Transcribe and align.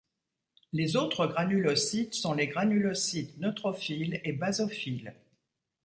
Les 0.73 0.95
autres 0.95 1.27
granulocytes 1.27 2.15
sont 2.15 2.33
les 2.33 2.47
granulocytes 2.47 3.37
neutrophiles 3.37 4.19
et 4.23 4.33
basophiles. 4.33 5.13